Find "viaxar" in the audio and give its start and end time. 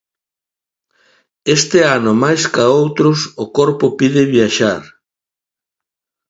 4.33-4.81